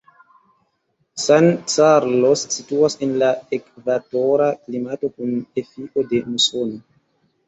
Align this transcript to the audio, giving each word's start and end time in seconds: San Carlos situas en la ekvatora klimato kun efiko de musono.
San 1.25 1.45
Carlos 1.73 2.45
situas 2.55 2.95
en 3.07 3.13
la 3.23 3.29
ekvatora 3.57 4.47
klimato 4.63 5.11
kun 5.19 5.37
efiko 5.63 6.05
de 6.15 6.23
musono. 6.31 6.81